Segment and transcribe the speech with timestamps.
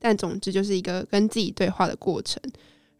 [0.00, 2.42] 但总之就是一个跟自己对话的过程。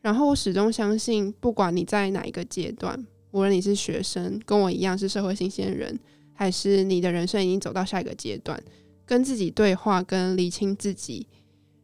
[0.00, 5.98] 然后我始终相信，不管你在哪一个阶段，无论你是学生，跟我一样是社会新鲜人，
[6.32, 8.58] 还是你的人生已经走到下一个阶段，
[9.04, 11.26] 跟自己对话，跟理清自己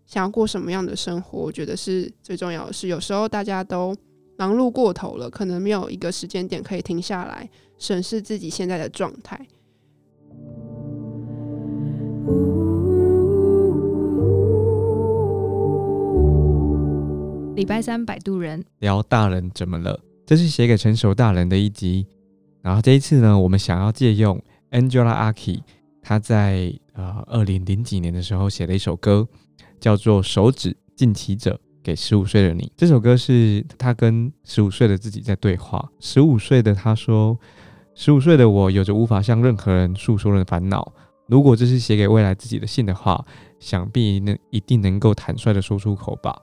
[0.06, 2.88] 想要过什么样的生活，我觉得是最重要的是。
[2.88, 3.94] 有时候大家都
[4.38, 7.48] 忙碌过头了，可能没有一个时间点可以停下来
[7.78, 9.46] 审视自己现在的状态。
[17.56, 19.98] 礼拜三，摆渡人聊大人怎么了？
[20.26, 22.06] 这是写给成熟大人的一集。
[22.60, 24.38] 然后这一次呢，我们想要借用
[24.72, 25.60] Angela Aki，
[26.02, 29.26] 她在呃二零零几年的时候写了一首歌，
[29.80, 32.64] 叫做《手指近期者给十五岁的你》。
[32.76, 35.88] 这首歌是她跟十五岁的自己在对话。
[35.98, 37.38] 十五岁的她说
[37.96, 40.92] ：“十五岁的我有着无法向任何人诉说的烦恼。
[41.26, 43.24] 如果这是写给未来自己的信的话，
[43.58, 46.36] 想必能一定能够坦率的说出口吧。”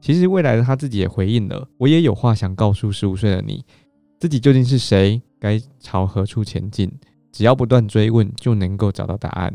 [0.00, 3.64] 其实未来的他自己也回应了，我也有话想告诉十五岁的你，
[4.18, 6.90] 自己究竟是谁，该朝何处前进，
[7.30, 9.54] 只要不断追问，就能够找到答案。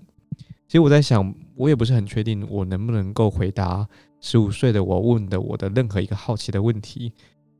[0.67, 3.87] 其实我在想，我也不是很确定，我能不能够回答
[4.21, 7.11] 十五岁的我问的我的任何一个好奇的问题。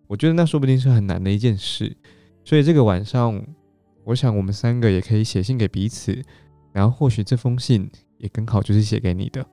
[0.08, 1.96] 我觉得那说不定是很难的一件事。
[2.44, 3.44] 所以这个晚上，
[4.04, 6.20] 我想我们三个也可以写信给彼此，
[6.72, 7.90] 然后或许这封信
[8.20, 9.44] 也刚好就是写给你的，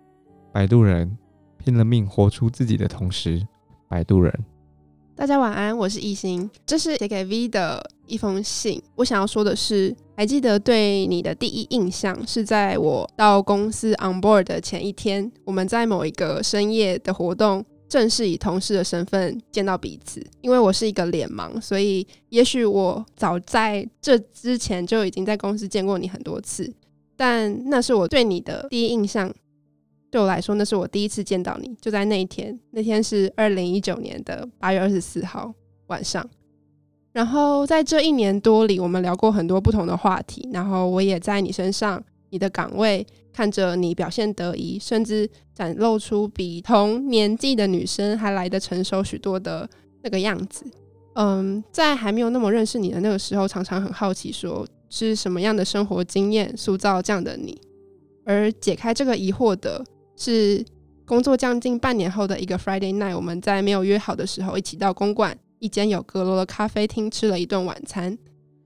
[0.52, 1.17] 摆渡人。
[1.64, 3.41] 拼了命活出自己的同时，
[3.88, 4.32] 摆渡人。
[5.14, 8.82] 大家晚安，我是艺兴，这是写给 V 的一封信。
[8.96, 20.20] 我想要说的是，还记得对你的第一印象是在我到公司 on board 的前一天，我们在某一个深夜的活动，正式以同事的身份见到彼此。
[20.40, 26.72] 因为我是一个脸盲，所以也许我早在这之前就已经在公司见过你很多次，
[27.16, 29.33] 但那是我对你的第一印象。
[30.12, 32.56] 对我来说，那是我第一次见到你，就在那一天。
[32.72, 35.50] 那天是二零一九年的八月二十四号
[35.86, 36.22] 晚上。
[37.12, 40.46] 然后在这一年多里，我们聊过很多不同的话题。
[40.52, 49.67] 然后我也在你身上、你的岗位看着你表现得宜，甚至展露出比同年纪的女生还来的成熟许多的
[50.02, 50.67] 那个样子。
[51.14, 57.58] 嗯，在还没有那么认识你的那个时候，常常很好奇，说是什么样的生活经验塑造这样的你，
[58.27, 59.83] 而解开这个疑惑的。
[60.22, 60.64] 是
[61.05, 68.16] 工作将近半年后的一个 Friday night，我们在没有约好的时候一起到公馆一间有阁楼的咖啡厅吃了一顿晚餐。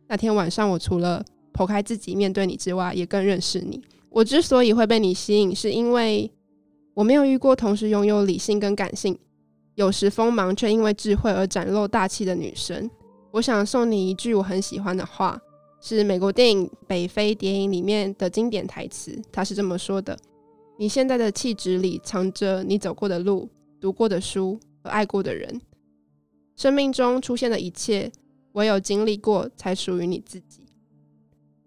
[0.07, 1.25] 那天晚上，我除了
[1.55, 3.81] 剖开自己面对你之外，也更认识你。
[4.11, 6.31] 我之所以会被你吸引，是因为
[6.93, 9.19] 我没有遇过同时拥有理性跟感性，
[9.77, 12.91] 有时锋芒却因为智慧而展露大气的女生。
[13.31, 15.41] 我想送你一句我很喜欢的话，
[15.81, 20.15] 是美国电影《北非谍影》里面的经典台词，它是这么说的。
[20.79, 23.49] 你现在的气质里藏着你走过的路、
[23.81, 25.61] 读过的书和爱过的人。
[26.55, 28.11] 生命中出现的一切，
[28.53, 30.67] 唯有经历过才属于你自己，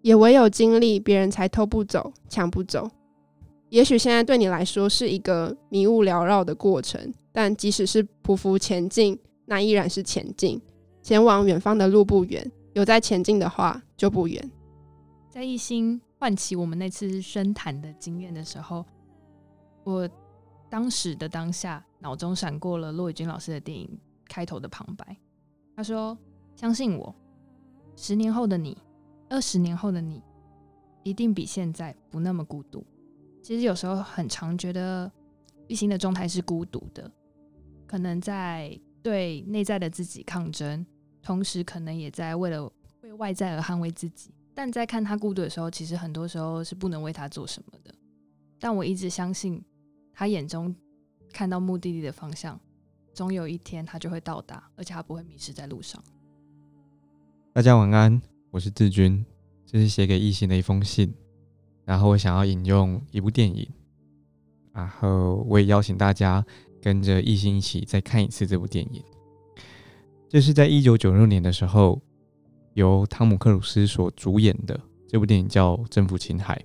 [0.02, 2.88] 也唯有经历，别人才偷不走、抢不走。
[3.68, 10.60] 也许现在对你来说是一个迷雾缭绕的过程，但即使是匍匐前进，那依然是前进。
[11.02, 14.50] 前往远方的路不远，有在前进的话就不远。
[15.28, 18.84] 在一心唤起我们那次深谈的经验的时候。
[19.90, 20.08] 我
[20.68, 25.16] 当时的当下，脑中闪过了骆以军老师的电影开头的旁白。
[25.74, 26.16] 他说
[26.54, 27.14] ：“相信我，
[27.96, 28.78] 十年后的你，
[29.28, 30.22] 二十年后的你，
[31.02, 32.86] 一定比现在不那么孤独。”
[33.42, 35.10] 其实有时候很常觉得
[35.66, 37.10] 一心的状态是孤独的，
[37.86, 40.86] 可能在对内在的自己抗争，
[41.22, 42.70] 同时可能也在为了
[43.02, 44.32] 为外在而捍卫自己。
[44.54, 47.94] 但在看他孤独的时候，其实很多时候是不能为他做什么的。
[48.58, 49.60] 但我一直相信。
[50.20, 50.76] 他眼中
[51.32, 52.60] 看到目的地的方向，
[53.14, 55.98] 总有一天他就会到达，而且他不会迷失在路上。
[57.54, 58.20] 大家晚安，
[58.50, 59.24] 我是志军，
[59.64, 61.10] 这是写给异性的一封信。
[61.86, 63.66] 然后我想要引用一部电影，
[64.74, 66.44] 然后我也邀请大家
[66.82, 69.02] 跟着异性一起再看一次这部电影。
[70.28, 71.98] 这是在一九九六年的时候，
[72.74, 74.78] 由汤姆克鲁斯所主演的
[75.08, 76.62] 这部电影叫《征服情海》。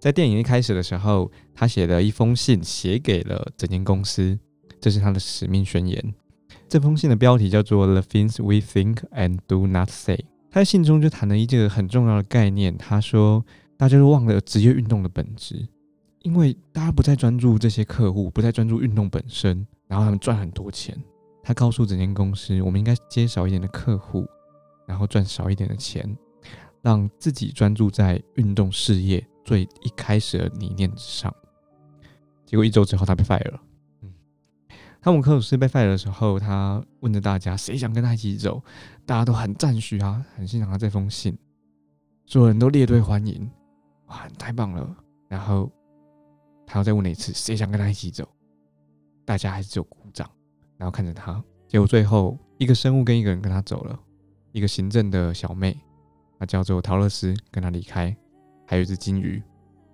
[0.00, 4.38] 在电影一开始的时候，他写了一封信，写给了整间公司，
[4.80, 6.14] 这是他的使命宣言。
[6.68, 10.16] 这封信的标题叫做《The Things We Think and Do Not Say》。
[10.50, 13.44] 他在信中就谈了一个很重要的概念，他说
[13.76, 15.66] ：“大家都忘了职业运动的本质，
[16.22, 20.96] 因为大家不再专注这些客户，不再专注运动本身，然后他们赚很多钱。
[21.42, 24.24] 他告诉整间公司，我们应该接少一点的客户，
[24.86, 26.16] 然后赚少一点的钱，
[26.82, 31.34] 让自己专注在运动事业。”最一开始的理念之上，
[32.44, 33.58] 结果一周之后他被 fire 了。
[34.02, 34.12] 嗯，
[35.00, 38.62] 汤姆克鲁斯被 fire 的时候，他问着大家谁想跟他一起走，
[39.06, 41.34] 大家都很赞许啊，很欣赏他这封信，
[42.26, 43.50] 所有人都列队欢迎，
[44.08, 44.94] 哇，太棒了。
[45.28, 45.72] 然后
[46.66, 48.28] 他又再问了一次谁想跟他一起走，
[49.24, 50.30] 大家还是只有鼓掌，
[50.76, 51.42] 然后看着他。
[51.66, 53.98] 结果最后一个生物跟一个人跟他走了，
[54.52, 55.74] 一个行政的小妹，
[56.38, 58.14] 她叫做陶乐斯，跟他离开，
[58.68, 59.42] 还有一只金鱼，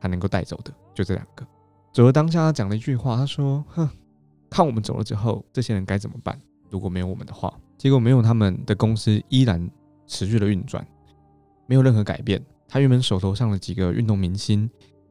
[0.00, 1.46] 他能够带走的就这两个。
[1.92, 3.88] 走了当下，他讲了一句话，他说：“哼，
[4.50, 6.36] 看我们走了之后，这些人该怎么办？
[6.68, 9.70] 如果没有我们的话，结果没有他们的公司依然
[10.08, 10.84] 持续的运转，
[11.66, 12.44] 没有任何改变。
[12.66, 14.68] 他原本手头上的几个运动明星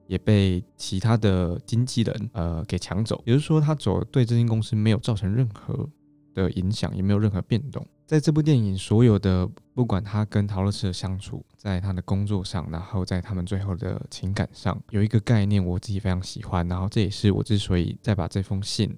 [0.08, 5.90] 也被其他的经纪人呃给抢走，也就是说，他走对这间公司没有造成任何。”
[6.36, 7.86] 的影响也没有任何变动。
[8.14, 16.68] 在这部电影，所有的不管他跟陶乐斯的相处，在他的工作上，然后在他们最后的情感上，有一个概念我自己非常喜欢。
[16.68, 18.96] 然后这也是我之所以再把这封信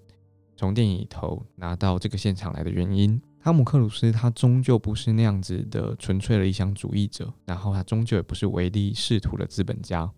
[0.57, 3.17] 从电影里头拿到这个现场来的原因。
[3.41, 10.11] 汤姆克鲁斯他终究不是那样子的纯粹的理想主义者，然后他终究也不是唯利是图的资本家。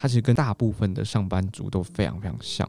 [0.00, 2.68] 他其实跟大部分的上班族都非常非常像，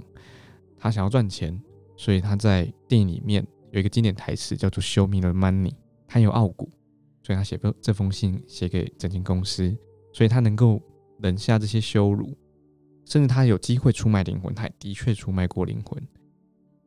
[0.77, 1.59] 他想要赚钱，
[1.95, 3.43] 所以他在电影里面。
[3.71, 5.73] 有一个经典台词叫做 “Show me the money”，
[6.07, 6.69] 他有傲骨，
[7.21, 9.75] 所以他写封这封信写给整间公司，
[10.13, 10.81] 所以他能够
[11.19, 12.35] 忍下这些羞辱，
[13.05, 16.01] 甚至他有机会出卖灵魂，他也的确出卖过灵魂。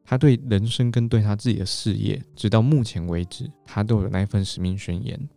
[0.02, 5.28] 他对人生跟对他自己的事业，直到目前为止，他都有那一份使命宣言。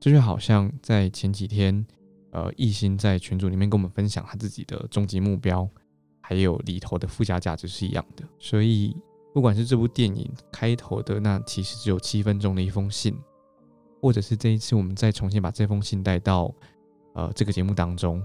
[0.00, 1.84] 这就好像在前几天，
[2.30, 5.68] 呃，艺兴在群组里面跟我们分享他自己的终极目标，
[6.20, 8.96] 还有里头的附加价值是一样的，所以。
[9.38, 13.16] 不管是这部电影开头的那其实只有七分钟的一封信，
[14.02, 16.52] 或者是这一次我们再重新把这封信带到
[17.14, 18.20] 呃这个节目当中，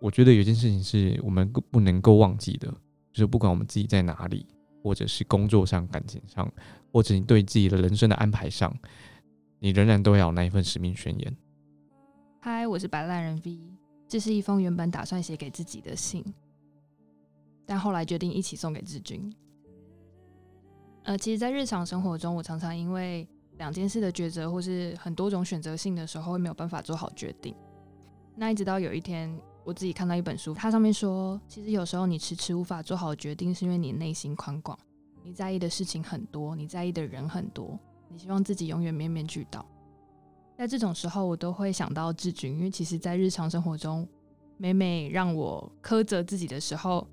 [0.00, 2.66] 我觉得有件事情是我们不能够忘记的，
[3.12, 4.44] 就是不管我们自己在哪里，
[4.82, 6.52] 或者是工作上、感情上，
[6.92, 8.76] 或者你对自己的人生的安排上，
[9.60, 11.36] 你仍然都要有那一份使命宣言。
[12.40, 13.60] 嗨，我是白烂人 V，
[14.08, 16.24] 这是一封原本打算写给自己的信，
[17.64, 19.32] 但后来决定一起送给志军。
[21.06, 23.26] 呃，其实，在日常生活中，我常常因为
[23.58, 27.54] 两件事的抉择，或是很多种选择性的时候，会没有办法做好决定。
[28.34, 29.32] 那一直到有一天，
[29.62, 34.76] 我自己看到一本书，它上面说，其实有时候你迟迟无法做好决定，是因为你内心宽广，
[35.22, 39.64] 你在意的事情很多，你在意的人很多，你希望自己永远面面俱到。
[40.58, 44.04] 在这种时候，我都会想到志军，因为其实，在日常生活中，
[44.56, 47.06] 每每让我苛责自己的时候，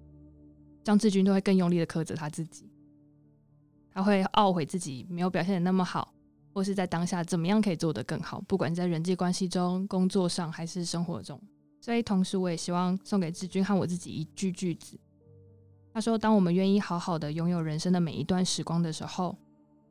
[0.84, 2.66] 张志军都会更用力的苛责他自己。
[3.94, 6.14] 他会懊悔自己没有表现的那么好，
[6.54, 11.40] 或是在当下怎么样可以做得更好，不管在人际关系中、工作上还是生活中。
[11.80, 14.98] 所以，同时我也希望送给志军和我自己一句句子。
[15.94, 19.38] 他说：“当我们愿意好好的拥有人生的每一段时光的时候，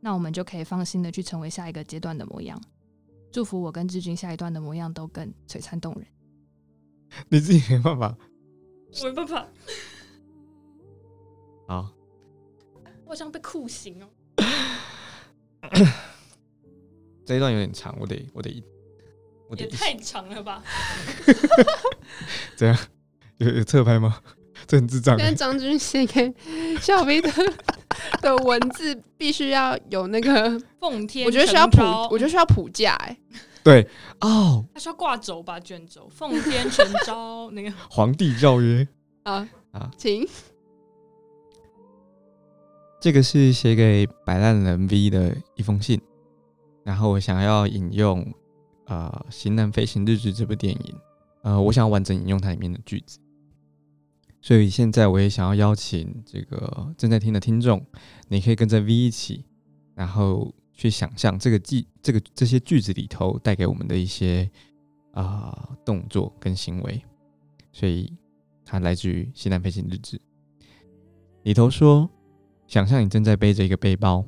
[0.01, 2.61] 那我们就可以放心的去成为下一个阶段的模样。
[3.31, 6.07] 祝福我跟志军下一段的模样都更璀璨动人。”
[7.29, 8.17] 你自己没办法，
[9.03, 9.47] 我没办法。
[11.69, 12.02] 好。
[13.13, 14.09] 好像被酷刑哦！
[17.27, 18.65] 这一段有点长，我得，我得，
[19.51, 19.65] 我得。
[19.65, 20.63] 也太长了吧？
[22.57, 22.75] 怎样？
[23.37, 24.19] 有有侧拍吗？
[24.67, 25.15] 这很智障。
[25.19, 26.35] 跟张军写给
[26.81, 27.31] 小飞的
[28.23, 32.95] 的文字必须要有那个奉天，我觉得需要谱，我觉得需要谱架。
[32.95, 33.15] 哎，
[33.63, 33.87] 对
[34.23, 35.61] 哦，他需要挂轴吧？
[35.61, 38.89] 卷轴，奉天承招那个皇帝诏曰
[39.25, 40.27] 啊啊，请。
[43.03, 46.01] 这个是写给摆烂人 V 的一封信，
[46.85, 48.25] 然后我想要引用
[48.87, 50.95] 呃《型男飞行日志》这部电影，
[51.43, 53.19] 呃，我想要完整引用它里面的句子，
[54.41, 57.85] 所以现在我也想要邀请这个正在听的听众，
[58.29, 59.45] 你可以跟着 V 一起，
[59.97, 64.49] 然后去想象这个句这个这些句子里头带给我们的一些
[65.11, 67.03] 啊动作跟行为，
[67.73, 68.13] 所以
[68.65, 70.17] 它来自于《型男飞行日志》
[71.43, 72.09] 里头说。
[72.73, 74.25] 想象你正在背着一个背包，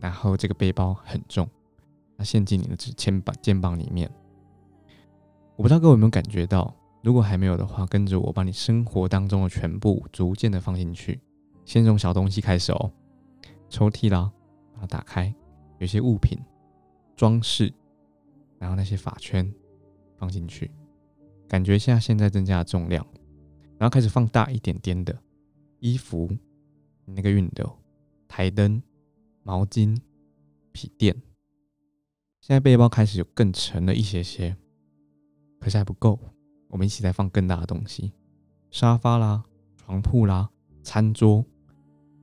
[0.00, 1.48] 然后这个背包很重，
[2.18, 4.10] 它陷进你的肩膀肩膀里面。
[5.54, 6.74] 我不知道各位有没有感觉到，
[7.04, 11.20] 如果还没有的话，跟着我把你生活当中的全部逐渐的放进去。
[11.64, 12.90] 先从小东西开始哦，
[13.68, 14.28] 抽屉啦，
[14.72, 15.32] 把它打开，
[15.78, 16.36] 有些物品
[17.14, 17.72] 装饰，
[18.58, 19.48] 然后那些发圈
[20.16, 20.68] 放进去，
[21.46, 23.06] 感觉一下现在增加的重量，
[23.78, 25.16] 然后开始放大一点点的
[25.78, 26.28] 衣服，
[27.04, 27.72] 那个熨斗。
[28.36, 28.82] 台灯、
[29.44, 29.96] 毛巾、
[30.72, 31.14] 皮垫，
[32.40, 34.56] 现在背包开始有更沉了一些些，
[35.60, 36.18] 可是还不够。
[36.66, 38.12] 我们一起再放更大的东西，
[38.72, 39.44] 沙发啦、
[39.76, 40.50] 床铺啦、
[40.82, 41.44] 餐桌，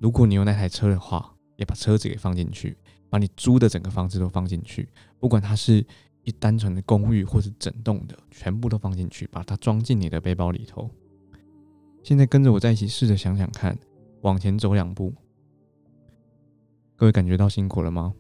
[0.02, 2.78] 如果你有那台车的话，也把车子给放进去，
[3.10, 5.78] 把你租的整个房子都放进去，不管它是
[6.24, 10.92] 一单纯的公寓或是整栋的，全部都放进去，把它装进你的背包里头。
[12.04, 13.80] 现在跟着我在一起试着想想看，
[14.24, 15.14] 往前走两步，
[17.02, 18.14] 各位感觉到辛苦了吗？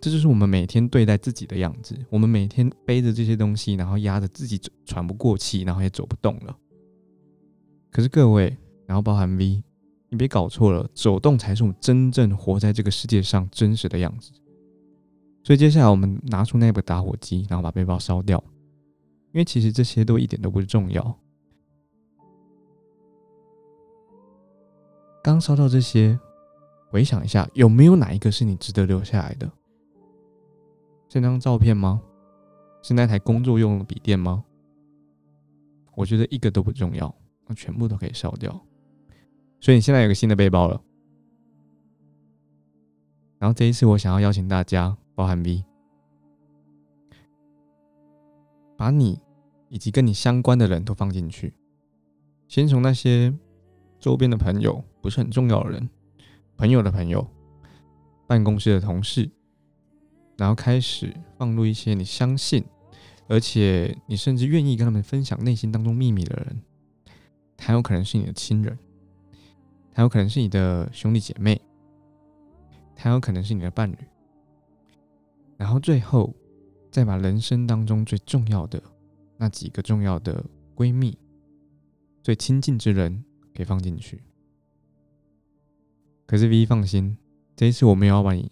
[0.00, 1.94] 这就是我们每天对待自己的样子。
[2.08, 6.56] 我们每天背着这些东西，然后压着自己喘不过气，然后也走不动了。
[7.90, 8.56] 可是各位，
[8.86, 9.62] 然后包含 V，
[10.08, 14.32] 你别搞错了，走动才是我们真正活在这个世界上真实的样子。
[15.44, 18.42] 所以接下来我们拿出那部打火机，然后把背包烧掉，
[19.34, 21.18] 因为其实这些都一点都不重要。
[25.22, 26.18] 刚烧掉这些，
[26.88, 29.50] 回想一下，有没有哪一个是你值得留下来的？
[31.08, 32.00] 是张照片吗？
[32.82, 34.44] 是那台工作用的笔电吗？
[35.94, 37.14] 我觉得一个都不重要，
[37.46, 38.50] 那全部都可以烧掉。
[39.60, 40.80] 所以你现在有个新的背包了。
[43.38, 45.64] 然后这一次，我想要邀请大家，包含 V，
[48.76, 49.20] 把你
[49.68, 51.52] 以及跟你相关的人都放进去。
[52.48, 53.34] 先从那些
[53.98, 54.82] 周边的朋友。
[55.02, 55.88] 不是很重要的人，
[56.56, 57.26] 朋友的朋友，
[58.26, 59.30] 办公室的同事，
[60.36, 62.64] 然后开始放入一些你相信，
[63.28, 66.62] 而且你甚至愿意跟他们分享内心当中秘密的人。
[67.58, 68.78] 他有可能是你的亲人，
[69.92, 71.60] 他有可能是你的兄弟姐妹，
[72.94, 73.96] 他有可能是你的伴侣。
[75.56, 76.34] 然后最后
[76.90, 78.82] 再把人生当中最重要的
[79.38, 80.44] 那几个重要的
[80.74, 81.18] 闺蜜、
[82.22, 84.22] 最亲近之人给放进去。
[86.26, 87.16] 可是 V 放心，
[87.54, 88.50] 这一次我没有要把你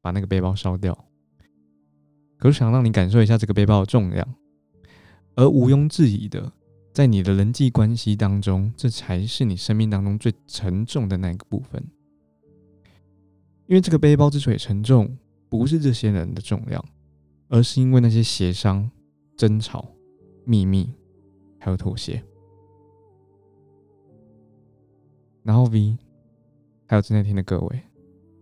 [0.00, 1.04] 把那个背包烧掉，
[2.38, 4.26] 可是想让你感受一下这个背包的重量，
[5.34, 6.50] 而毋庸置疑的，
[6.92, 11.82] 在你的人际关系当中，这才是你生命当中最沉重的那个部分。
[13.66, 15.16] 因为这个背包之所以沉重，
[15.48, 16.82] 不是这些人的重量，
[17.48, 18.90] 而是因为那些协商、
[19.36, 19.90] 争吵、
[20.44, 20.90] 秘密，
[21.58, 22.22] 还有妥协。
[25.42, 25.98] 然后 V。
[26.94, 27.82] 还有正在听的各位，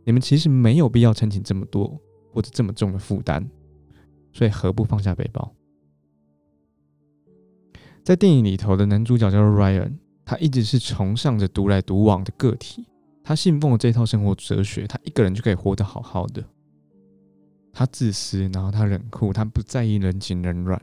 [0.05, 1.99] 你们其实没有必要撑起这么多
[2.31, 3.43] 或者这么重的负担，
[4.31, 5.51] 所以何不放下背包？
[8.05, 12.85] 在电影里头的男主角叫做 Ryan，他一直是崇尚着独来独往的个体，
[13.25, 16.45] 他信奉了这套生活哲学，他一个人就可以活得好好的。
[17.73, 20.79] 他自私，然后他冷酷，他不在意人情冷暖，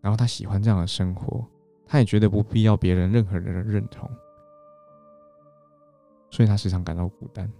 [0.00, 1.46] 然后他喜欢这样的生活，
[1.86, 4.10] 他也觉得不必要别人任何人的认同。
[6.30, 7.50] 所以他时常感到孤单。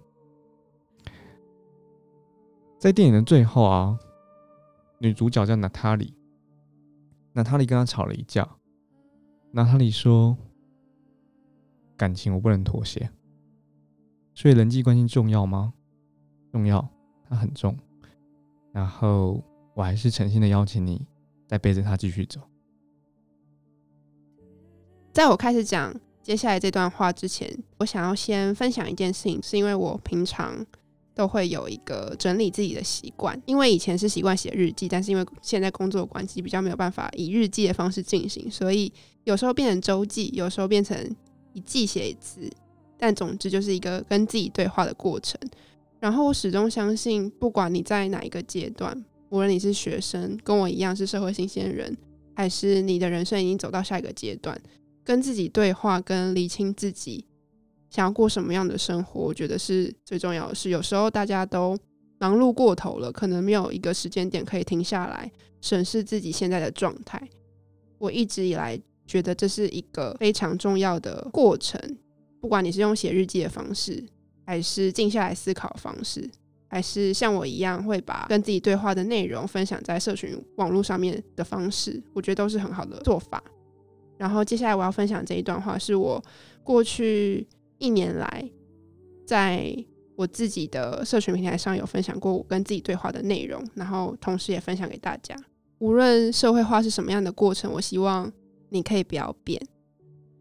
[2.79, 3.99] 在电影的最后啊，
[4.99, 6.15] 女主角叫娜塔莉，
[7.33, 8.49] 娜塔莉跟他吵了一架。
[9.51, 10.37] 娜塔莉说
[11.99, 13.11] ：“感情我不能妥协。”
[14.35, 15.75] 所以人际关系重要吗？
[16.53, 16.89] 重要，
[17.29, 17.77] 它很重。
[18.73, 19.43] 然后
[19.75, 21.05] 我还是诚心的邀请你，
[21.47, 22.41] 再背着他继续走。
[25.13, 25.93] 在我开始讲。
[26.23, 30.65] 接下来这段话之前，我想要先分享一件事情，是因为我平常
[31.15, 33.41] 都会有一个整理自己的习惯。
[33.47, 38.93] 因为以前是习惯写日记，但是因为现在工作关系比较没有办法以日记的方式进行，所以
[39.25, 40.97] 有时候变成周记，有时候变成
[41.53, 42.49] 一季写一次。
[43.03, 45.41] 但总之就是一个跟自己对话的过程。
[45.99, 48.95] 然后我始终相信，不管你在哪一个阶段，
[49.31, 51.97] 无论你是学生，跟我一样是社会新鲜人，
[52.35, 54.61] 还是你的人生已经走到下一个阶段。
[55.05, 57.27] 跟自己对话，跟理清自己
[57.89, 60.71] 想要过什么样的生活，我觉得是最重要的事。
[60.71, 61.77] 有时候大家都
[62.19, 65.31] 忙碌过头了，可能没有一个时间点可以停下来
[65.61, 67.21] 审视自己现在的状态。
[67.99, 71.81] 我一直以来觉得这是一个非常重要的过程，
[72.41, 74.05] 不管你是用写日记的方式，
[74.47, 76.31] 还是静下来思考方式，
[76.69, 83.43] 还是像我一样会把跟自己对话的内容分享在社群网络上面的方式，我觉得都是很好的做法。
[84.21, 86.23] 然后接下来我要分享这一段话，是我
[86.63, 87.49] 过去
[87.79, 88.51] 一年来
[89.27, 89.75] 在
[90.15, 95.35] 我自己的社群平台上有分享过我跟自己对话的内容，然后同时也分享给大家。
[95.79, 98.31] 无论社会化是什么样的过程，我希望
[98.69, 99.59] 你可以不要变，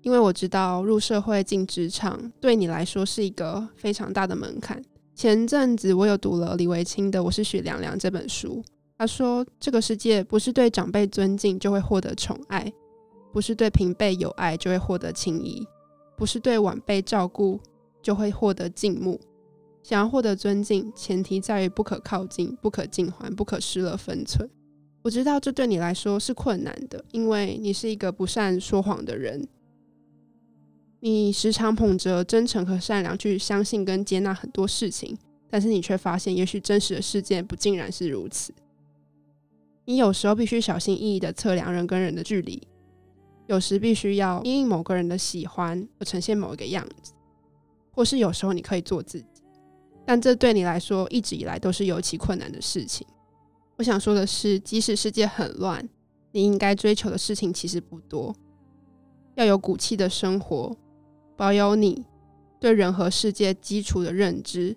[0.01, 4.83] 因为我知道入社会进职场对你来说是一个非常大的门槛。
[5.15, 8.61] 前阵子我有读了李维清的《我是许凉凉》这本书，
[8.97, 12.69] 他说这个世界不是对长辈尊敬就会获得宠爱。
[13.31, 15.67] 不是对平辈有爱就会获得情谊，
[16.15, 17.59] 不是对晚辈照顾
[18.01, 19.19] 就会获得敬慕。
[19.81, 24.49] 想要获得尊敬，前提在于不可靠近、不可近还、不可失了分寸。
[25.01, 29.47] 我知道这对你来说是困难的，因为你是一个不善说谎的人。
[30.99, 35.17] 你时常捧着真诚和善良去相信跟接纳很多事情，
[35.49, 38.53] 但是你却发现，也许真实的世界不尽然是如此。
[39.85, 42.61] 你有时候必须小心翼翼的测量人跟人的距离，
[43.49, 47.13] 有时必须要因应某个人的喜欢而呈现某一个样子，
[47.89, 49.41] 或是有时候你可以做自己，
[50.05, 53.07] 但这对你来说一直以来都是尤其困难的事情。
[53.75, 55.89] 我想说的是，即使世界很乱，
[56.31, 58.35] 你应该追求的事情其实不多。
[59.33, 60.77] 要有骨气的生活，
[61.35, 62.05] 保有你
[62.59, 64.75] 对人和世界基础的认知，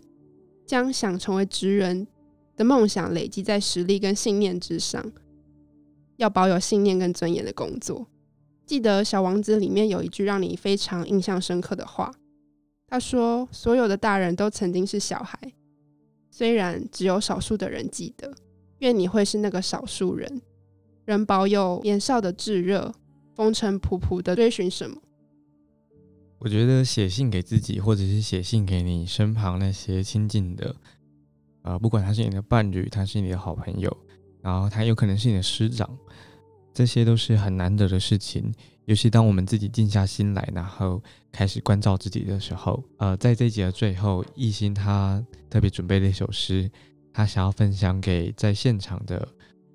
[0.65, 2.07] 将想成为职人
[2.57, 5.13] 的梦想累积在实力跟信念之上。
[6.17, 8.07] 要保有信念跟尊严的工作。
[8.73, 12.11] 记得《小王子》里面有一句让你非常印象深刻的话，
[12.87, 15.39] 他说：“所有的大人都曾经是小孩，
[16.31, 18.35] 虽然只有少数的人记得。
[18.79, 20.41] 愿你会是那个少数人，
[21.05, 22.95] 仍保有年少的炙热。”
[23.37, 24.97] 风尘仆仆的追寻什么？
[26.39, 30.75] 我觉得写信给自己，或者是写信给你身旁那些亲近的，
[31.61, 33.95] 呃，不管他是你的伴侣，他是你的好朋友，
[34.41, 35.95] 然后他有可能是你的师长，
[36.73, 38.53] 这些都是很难得的事情。
[38.87, 41.01] 尤其当我们自己静下心来，然后
[41.31, 46.69] 开始关照自己的时候，呃，在这一集的最后，艺兴他特别准备了一首诗，
[47.13, 49.29] 他想要分享给在现场的，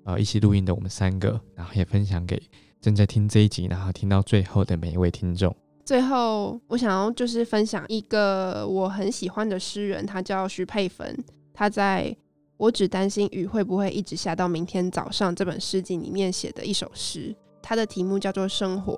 [0.04, 2.40] 呃，一起录音的我们三个，然后也分享给。
[2.80, 5.54] 正在听这一集，然后听到最后的每一位听众。
[5.86, 11.24] 最后，我想要就是分享一个我很喜欢的诗人，他叫徐佩芬。
[11.54, 12.14] 他在
[12.58, 18.94] 我只担心雨会不会一直下到明天早上这本诗集里面写的一首诗，它的题目叫做《生活》。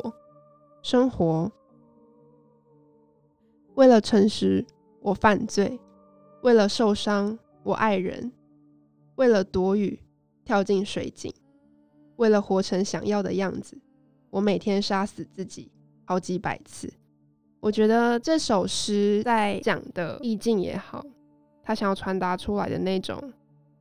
[0.82, 1.52] 生活，
[3.74, 4.66] 为了诚实，
[5.02, 5.78] 我犯罪；
[6.40, 8.32] 为了受伤，我爱人；
[9.16, 10.00] 为了躲雨，
[10.42, 11.32] 跳进水井。
[12.16, 13.78] 为了活成想要的样子，
[14.30, 15.70] 我每天杀死自己
[16.06, 16.90] 好几百次。
[17.60, 21.04] 我觉得这首诗在讲的意境也好，
[21.62, 23.32] 他想要传达出来的那种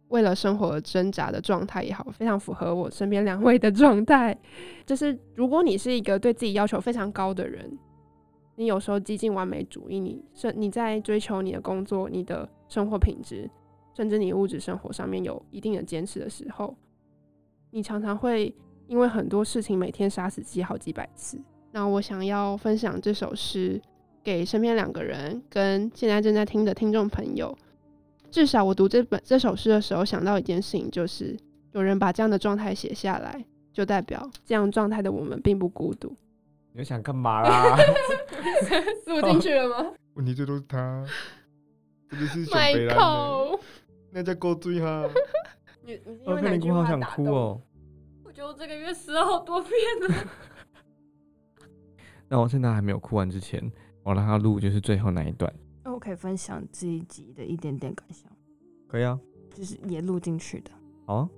[0.09, 4.37] 为了生活而挣扎的状态也好，非常符合我身边两位的状态。
[4.85, 7.77] 就是如果你是一个对自己要求非常高的人，
[8.55, 13.49] 你有时候激进完美主义，你是你在追求你的工作、你的生活品质，
[13.95, 16.75] 甚至你物质生活上面有一定的坚持的时候。
[17.71, 18.53] 你常常会
[18.87, 21.39] 因为很多事情每天杀死自己好几百次。
[21.71, 23.79] 那我想要分享这首诗
[24.23, 27.55] 给身边两个人，跟现在正在听的听众朋友。
[28.31, 31.37] 至少我读这本这首诗的时候，想到一件事情，就是
[31.71, 36.15] 有人把这样的状态写下来，就代表这样状态的我们并不孤独。
[36.73, 37.77] 你想干嘛啦？
[39.07, 39.91] 录进去了吗？
[40.13, 41.05] 问题最多是他，
[42.09, 43.59] 这就是 Michael，
[44.11, 45.09] 那叫够追哈。
[46.25, 47.61] 我看你哭，好想哭哦！
[48.23, 49.73] 我觉得我这个月死了好多遍
[50.07, 50.15] 了。
[52.29, 53.59] 那我现在还没有哭完之前，
[54.03, 55.51] 我让他录就是最后那一段。
[55.83, 58.31] 那我可以分享这一集的一点点感想。
[58.87, 59.19] 可以啊，
[59.53, 60.71] 就是也录进去的。
[61.05, 61.29] 好。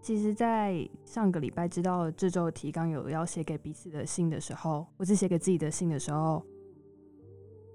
[0.00, 6.42] 其实，在上个礼拜知道这周提纲有要写给彼此的信的时候，我是写给自己的信的时候，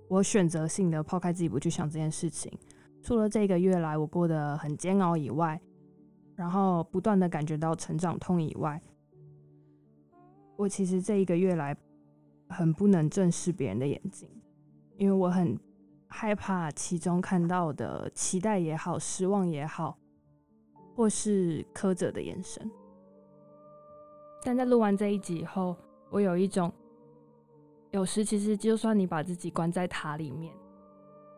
[0.07, 2.51] 我选择性的抛开自己不去想这件事情。
[3.03, 5.62] 除了这个月来我过得很煎熬以外，
[6.33, 8.81] 然后不断的感觉到成长痛以外，
[10.55, 11.75] 我其实这一个月来
[12.47, 14.27] 很不能正视别人的眼睛，
[14.95, 15.55] 因为我很
[16.15, 19.97] 害怕其中看到的期待也好、失望也好，
[20.95, 22.69] 或是苛责的眼神。
[24.43, 25.76] 但在录完这一集以后，
[26.12, 26.71] 我有一种，
[27.89, 30.54] 有时其实就算你把自己关在塔里面，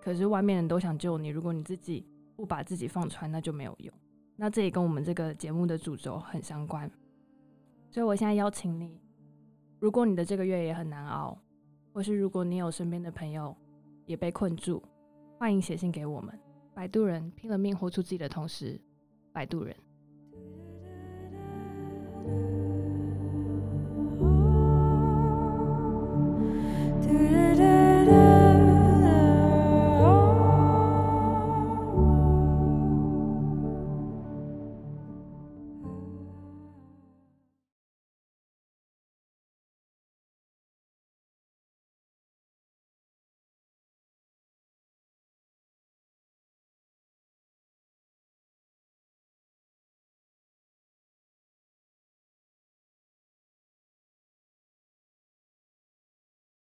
[0.02, 3.94] 可是外面人都想救你，如果你自己不把自己放出来，那就没有用。
[4.36, 6.92] 那这也跟我们这个节目的主轴很相关，
[7.90, 9.00] 所以我现在邀请你，
[9.80, 11.38] 如果你的这个月也很难熬，
[11.94, 13.56] 或是如果你有身边的朋友
[14.06, 14.82] 也被困住，
[15.38, 16.38] 欢迎写信给我们。
[16.74, 18.80] 摆渡人拼了命活出自己的同时，
[19.32, 19.76] 摆渡人。